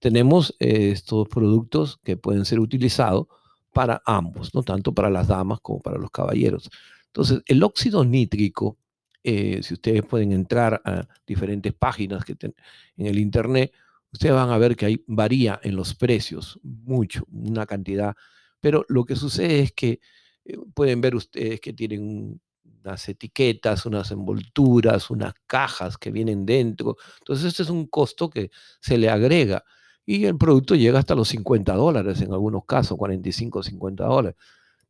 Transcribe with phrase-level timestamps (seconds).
[0.00, 3.26] tenemos eh, estos productos que pueden ser utilizados
[3.72, 6.70] para ambos, no tanto para las damas como para los caballeros.
[7.06, 8.78] Entonces, el óxido nítrico,
[9.22, 13.72] eh, si ustedes pueden entrar a diferentes páginas que en el Internet,
[14.12, 18.16] ustedes van a ver que hay, varía en los precios, mucho, una cantidad,
[18.58, 20.00] pero lo que sucede es que
[20.44, 22.40] eh, pueden ver ustedes que tienen
[22.82, 26.96] unas etiquetas, unas envolturas, unas cajas que vienen dentro.
[27.18, 29.62] Entonces, este es un costo que se le agrega
[30.10, 34.36] y el producto llega hasta los 50 dólares en algunos casos, 45, 50 dólares.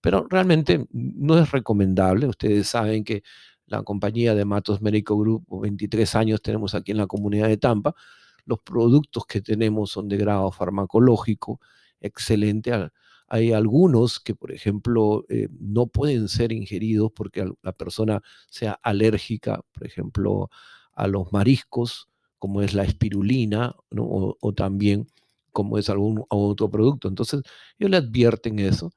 [0.00, 2.26] Pero realmente no es recomendable.
[2.26, 3.22] Ustedes saben que
[3.66, 7.94] la compañía de Matos Médico Group, 23 años tenemos aquí en la comunidad de Tampa,
[8.46, 11.60] los productos que tenemos son de grado farmacológico
[12.00, 12.72] excelente.
[13.28, 19.60] Hay algunos que, por ejemplo, eh, no pueden ser ingeridos porque la persona sea alérgica,
[19.74, 20.48] por ejemplo,
[20.94, 22.09] a los mariscos,
[22.40, 25.06] como es la espirulina, o, también
[25.52, 27.08] como es algún otro producto.
[27.08, 27.42] Entonces,
[27.78, 28.92] ellos le advierten eso.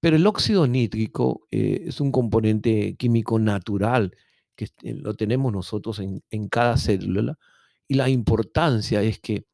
[0.00, 4.16] Pero el óxido nítrico eh, es un componente químico natural
[4.56, 7.38] que eh, lo tenemos nosotros en, en cada célula
[7.88, 9.46] y la importancia es que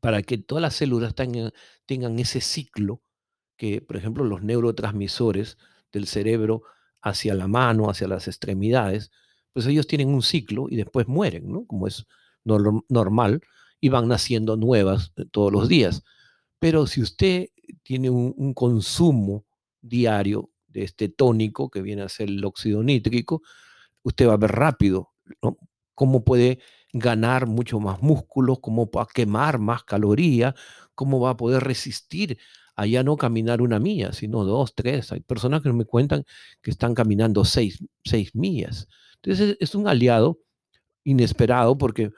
[0.00, 1.52] para que todas las células tengan,
[1.86, 3.02] tengan ese ciclo,
[3.56, 5.58] que por ejemplo los neurotransmisores
[5.92, 6.62] del cerebro
[7.02, 9.10] hacia la mano, hacia las extremidades,
[9.52, 11.66] pues ellos tienen un ciclo y después mueren, ¿no?
[11.66, 12.06] Como es
[12.44, 13.42] normal,
[13.80, 16.04] y van naciendo nuevas eh, todos los días.
[16.58, 17.48] Pero si usted
[17.82, 19.44] tiene un, consumo
[19.80, 23.42] diario de este tónico que viene a ser el óxido nítrico,
[24.02, 25.12] usted va a ver rápido
[25.94, 26.58] cómo puede
[26.92, 30.54] ganar mucho más músculo, cómo va a quemar más calorías,
[30.94, 32.38] cómo va a poder resistir
[32.76, 35.12] a ya no caminar una milla, sino dos, tres.
[35.12, 36.24] Hay personas que me cuentan
[36.62, 38.88] que están caminando seis, seis millas.
[39.22, 40.38] Entonces es un aliado
[41.04, 42.10] inesperado porque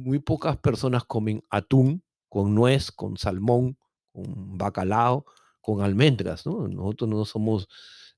[0.00, 3.76] muy pocas personas comen atún con nuez, con salmón,
[4.12, 5.24] con bacalao,
[5.60, 6.46] con almendras.
[6.46, 6.68] ¿no?
[6.68, 7.68] Nosotros no somos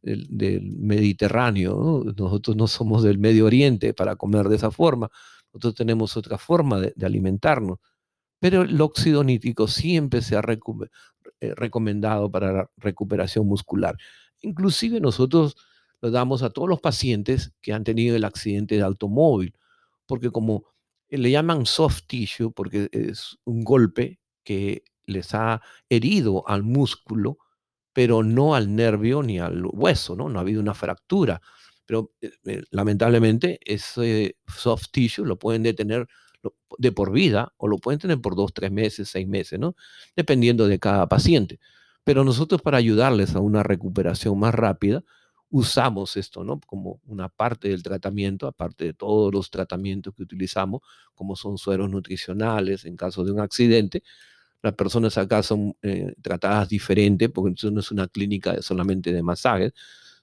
[0.03, 2.13] del, Mediterráneo, ¿no?
[2.13, 5.11] nosotros no somos del Medio Oriente para comer de esa forma.
[5.53, 7.79] Nosotros tenemos otra forma de, alimentarnos.
[8.41, 13.97] Pero el óxido nítrico siempre se ha eh, recomendado para la recuperación muscular.
[14.41, 15.57] Inclusive nosotros
[16.01, 19.55] lo damos a todos los pacientes que han tenido el accidente de automóvil,
[20.07, 20.72] porque como
[21.19, 27.39] le llaman soft tissue, porque es un golpe que les ha herido al músculo,
[27.93, 30.29] pero no al nervio ni al hueso, ¿no?
[30.29, 31.41] No ha habido una fractura.
[31.87, 36.07] Pero eh, eh, lamentablemente ese soft tissue lo pueden detener
[36.79, 39.77] de por vida o lo pueden tener por dos, tres meses, seis meses, ¿no?
[40.17, 41.61] Dependiendo de cada paciente.
[42.05, 45.05] Pero nosotros para ayudarles a una recuperación más rápida,
[45.53, 46.61] usamos esto, ¿no?
[46.67, 50.81] Como una parte del tratamiento, aparte de todos los tratamientos que utilizamos,
[51.15, 54.03] como son sueros nutricionales en caso de un accidente.
[54.63, 59.75] Las personas acá son eh, tratadas diferente, porque no es una clínica solamente de masajes,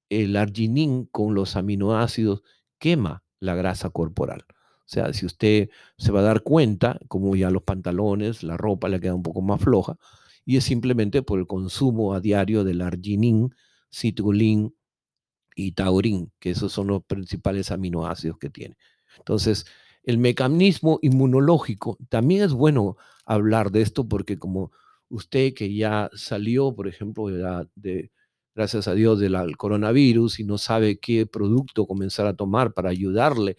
[0.09, 2.43] el arginine con los aminoácidos
[2.79, 4.47] quema la grasa corporal.
[4.49, 8.89] O sea, si usted se va a dar cuenta, como ya los pantalones, la ropa
[8.89, 9.99] le queda un poco más floja,
[10.45, 13.51] y es simplemente por el consumo a diario del arginine,
[13.93, 14.75] citrulín
[15.55, 18.77] y taurín, que esos son los principales aminoácidos que tiene.
[19.19, 19.67] Entonces,
[20.03, 24.71] el mecanismo inmunológico, también es bueno hablar de esto porque como
[25.09, 28.11] usted que ya salió, por ejemplo, de,
[28.55, 33.57] gracias a Dios, del coronavirus y no sabe qué producto comenzar a tomar para ayudarle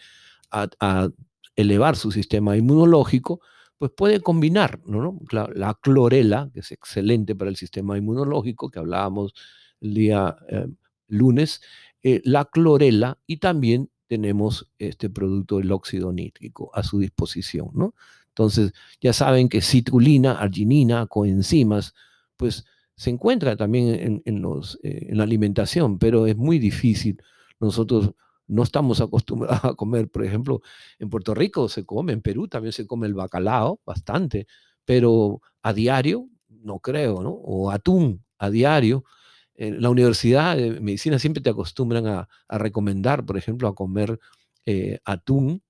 [0.52, 1.10] a,
[1.58, 3.40] elevar su sistema inmunológico,
[3.78, 5.20] pues puede combinar ¿no?
[5.32, 9.34] La, clorela, que es excelente para el sistema inmunológico, que hablábamos
[9.82, 10.68] el día eh,
[11.08, 11.62] lunes,
[12.04, 17.70] eh, la clorela y también tenemos este producto, el óxido nítrico, a su disposición.
[17.74, 17.96] ¿no?
[18.30, 21.94] Entonces, ya saben que citrulina, arginina, coenzimas,
[22.38, 27.22] pues se encuentra también en, los, eh, en la alimentación, pero es muy difícil.
[27.60, 28.12] Nosotros
[28.48, 30.62] no estamos acostumbrados a comer, por ejemplo,
[31.00, 34.48] en Puerto Rico se come, en Perú también se come el bacalao bastante,
[34.86, 36.30] pero a diario
[36.66, 37.32] no creo, ¿no?
[37.32, 39.06] O atún a diario.
[39.54, 44.20] En la Universidad de Medicina siempre te acostumbran a, recomendar, por ejemplo, a comer
[44.66, 45.64] eh, atún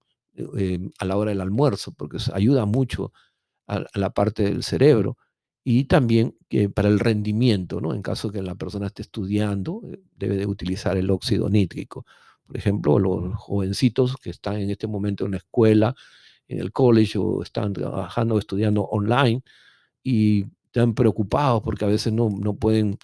[0.57, 3.13] eh, a la hora del almuerzo, porque ayuda mucho
[3.67, 5.17] a, la parte del cerebro
[5.63, 6.37] y también
[6.73, 7.93] para el rendimiento, ¿no?
[7.93, 12.05] En caso que la persona esté estudiando, eh, debe de utilizar el óxido nítrico.
[12.45, 15.95] Por ejemplo, los jovencitos que están en este momento en la escuela,
[16.47, 19.41] en el college o están trabajando estudiando online
[20.03, 22.97] y están preocupados porque a veces no, no pueden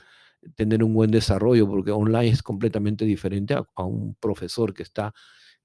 [0.55, 5.13] tener un buen desarrollo porque online es completamente diferente a, un profesor que está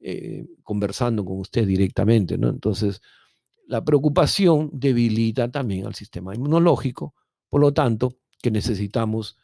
[0.01, 2.49] eh, conversando con usted directamente, ¿no?
[2.49, 3.01] Entonces,
[3.67, 7.15] la preocupación debilita también al sistema inmunológico,
[7.49, 9.37] por lo tanto, que necesitamos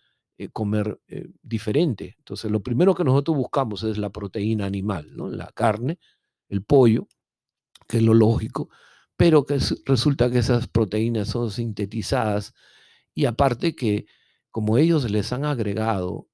[0.44, 2.16] eh, comer eh, diferente.
[2.18, 5.28] Entonces, lo primero que nosotros buscamos es la proteína animal, ¿no?
[5.28, 5.98] La carne,
[6.48, 7.08] el pollo,
[7.88, 8.68] que es lo lógico,
[9.16, 12.54] pero que resulta que esas proteínas son sintetizadas
[13.14, 14.06] y aparte que
[14.50, 16.28] como ellos les han agregado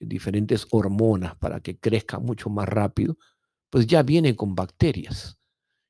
[0.00, 3.16] diferentes hormonas para que crezca mucho más rápido,
[3.70, 5.38] pues ya vienen con bacterias.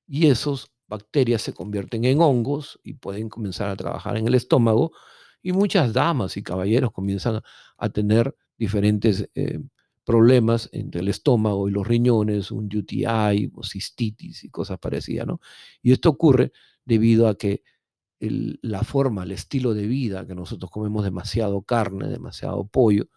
[0.06, 4.92] Y esos bacterias se convierten en hongos y pueden comenzar a trabajar en el estómago
[5.42, 7.42] y muchas damas y caballeros comienzan
[7.76, 9.60] a tener diferentes eh,
[10.04, 15.40] problemas entre el estómago y los riñones, un UTI o cistitis y cosas parecidas, ¿no?
[15.82, 16.52] Y esto ocurre
[16.84, 17.62] debido a que
[18.20, 23.08] la forma, el estilo de vida, que nosotros comemos demasiado carne, demasiado pollo,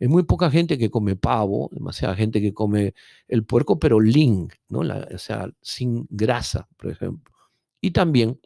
[0.00, 2.94] hay muy poca gente que come pavo, demasiada gente que come
[3.28, 4.80] el puerco, pero lean, ¿no?
[4.80, 7.32] o sea, sin grasa, por ejemplo.
[7.80, 8.40] Y también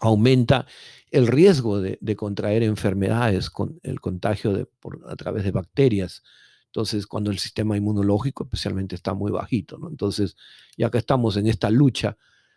[0.00, 0.66] aumenta
[1.10, 4.66] el riesgo de, contraer enfermedades con el contagio de,
[5.08, 6.22] a través de bacterias.
[6.66, 9.78] Entonces, cuando el sistema inmunológico especialmente está muy bajito.
[9.88, 10.36] Entonces,
[10.76, 12.16] ya que estamos en esta lucha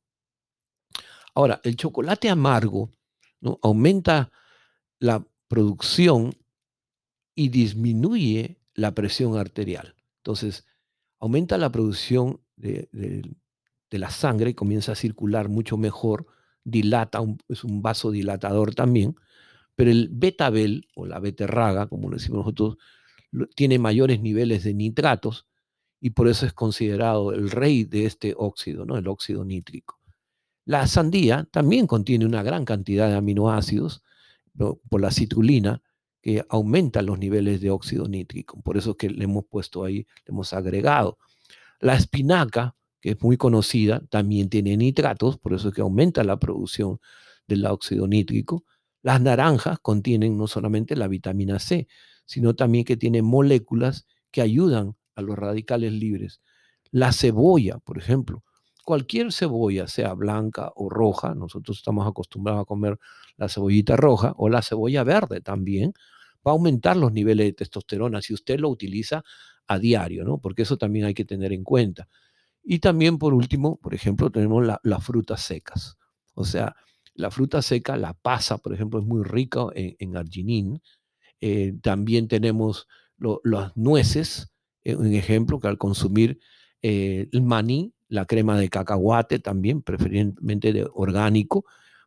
[1.35, 2.91] Ahora, el chocolate amargo
[3.41, 3.59] ¿no?
[3.63, 4.33] aumenta
[4.99, 6.35] la producción
[7.35, 9.95] y disminuye la presión arterial.
[10.19, 10.65] Entonces,
[11.19, 12.89] aumenta la producción de,
[13.91, 16.27] la sangre comienza a circular mucho mejor,
[16.65, 19.15] dilata, es un vasodilatador también,
[19.77, 22.77] pero el betabel o la beterraga, como lo decimos nosotros,
[23.55, 25.47] tiene mayores niveles de nitratos
[26.01, 28.97] y por eso es considerado el rey de este óxido, ¿no?
[28.97, 30.01] el óxido nítrico.
[30.65, 34.03] La sandía también contiene una gran cantidad de aminoácidos
[34.55, 35.83] por la citrulina
[36.23, 38.61] que aumenta los niveles de óxido nítrico.
[38.63, 41.19] Por eso es que le hemos puesto ahí, le hemos agregado.
[41.81, 46.39] La espinaca, que es muy conocida, también tiene nitratos, por eso es que aumenta la
[46.39, 47.01] producción
[47.47, 48.65] del óxido nítrico.
[49.03, 51.89] Las naranjas contienen no solamente la vitamina C,
[52.25, 56.41] sino también que tienen moléculas que ayudan a los radicales libres.
[56.91, 58.45] La cebolla, por ejemplo,
[58.85, 62.99] cualquier cebolla, sea blanca o roja, nosotros estamos acostumbrados a comer
[63.37, 65.93] la cebollita roja o la cebolla verde también,
[66.47, 69.25] va a aumentar los niveles de testosterona si usted lo utiliza
[69.67, 70.39] a diario, ¿no?
[70.39, 72.09] Porque eso también hay que tener en cuenta.
[72.63, 75.97] Y también, por último, por ejemplo, tenemos las frutas secas.
[76.35, 76.75] O sea,
[77.15, 80.83] la fruta seca, la pasa, por ejemplo, es muy rica en, arginín.
[81.41, 82.89] Eh, también tenemos
[83.45, 84.53] las nueces,
[84.83, 86.41] eh, un ejemplo, que al consumir
[86.83, 91.65] eh, el maní, la crema de cacahuate también, preferentemente de orgánico,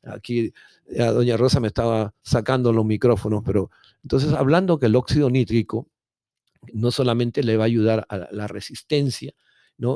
[0.03, 0.53] aquí,
[0.87, 3.71] doña Rosa me estaba sacando los micrófonos, pero
[4.03, 5.87] entonces hablando que el óxido nítrico
[6.71, 9.33] no solamente le va a ayudar a la resistencia,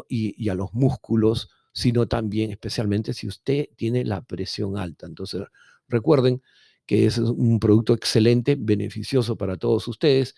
[0.08, 5.06] y, a los músculos, sino también especialmente si usted tiene la presión alta.
[5.06, 5.44] Entonces,
[5.88, 6.42] recuerden
[6.86, 10.36] que es un producto excelente, beneficioso para todos ustedes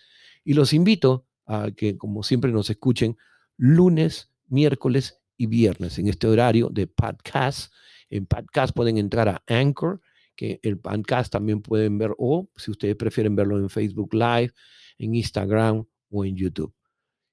[0.48, 3.18] y los invito a que, como siempre, nos escuchen
[3.58, 7.70] lunes, miércoles y viernes en este horario de podcast.
[8.08, 10.00] En podcast pueden entrar a Anchor,
[10.34, 14.54] que el podcast también pueden ver, o si ustedes prefieren verlo en Facebook Live,
[14.96, 16.74] en Instagram o en YouTube.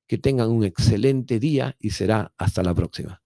[0.08, 3.25] Que tengan un excelente día y será hasta la próxima.